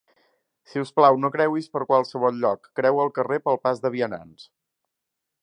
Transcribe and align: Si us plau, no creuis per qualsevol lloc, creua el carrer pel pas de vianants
Si 0.69 0.79
us 0.83 0.91
plau, 0.99 1.19
no 1.25 1.29
creuis 1.35 1.67
per 1.75 1.81
qualsevol 1.91 2.41
lloc, 2.47 2.67
creua 2.81 3.05
el 3.05 3.13
carrer 3.19 3.39
pel 3.49 3.61
pas 3.69 3.85
de 3.85 3.93
vianants 3.99 4.51